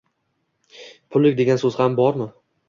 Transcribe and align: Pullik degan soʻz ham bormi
Pullik 1.17 1.37
degan 1.41 1.61
soʻz 1.65 1.79
ham 1.83 1.99
bormi 2.01 2.29